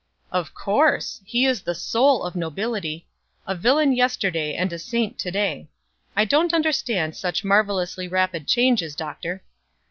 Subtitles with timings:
[0.31, 1.21] "Of course.
[1.25, 3.05] He is the soul of nobility
[3.45, 5.67] a villain yesterday and a saint to day.
[6.15, 9.43] I don't understand such marvelously rapid changes, Doctor."